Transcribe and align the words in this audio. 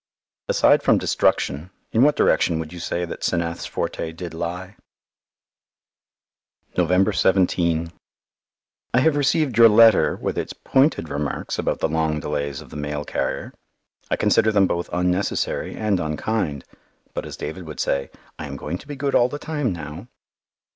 Aside 0.47 0.81
from 0.81 0.97
destruction, 0.97 1.69
in 1.91 2.01
what 2.01 2.15
direction 2.15 2.57
would 2.57 2.73
you 2.73 2.79
say 2.79 3.05
that 3.05 3.23
'Senath's 3.23 3.67
forte 3.67 4.11
did 4.11 4.33
lie? 4.33 4.75
November 6.75 7.13
17 7.13 7.91
I 8.95 8.99
have 8.99 9.15
received 9.15 9.59
your 9.59 9.69
letter 9.69 10.15
with 10.15 10.39
its 10.39 10.53
pointed 10.53 11.07
remarks 11.07 11.59
about 11.59 11.81
the 11.81 11.87
long 11.87 12.19
delays 12.19 12.61
of 12.61 12.71
the 12.71 12.75
mail 12.75 13.05
carrier. 13.05 13.53
I 14.09 14.15
consider 14.15 14.51
them 14.51 14.65
both 14.65 14.89
unnecessary 14.91 15.75
and 15.75 15.99
unkind. 15.99 16.65
But 17.13 17.27
as 17.27 17.37
David 17.37 17.67
would 17.67 17.79
say, 17.79 18.09
"I 18.39 18.47
am 18.47 18.57
going 18.57 18.79
to 18.79 18.87
be 18.87 18.95
good 18.95 19.13
all 19.13 19.29
the 19.29 19.37
time 19.37 19.71
now." 19.71 20.07